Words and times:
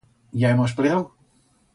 Ya 0.43 0.49
hemos 0.53 0.73
plegau. 0.79 1.05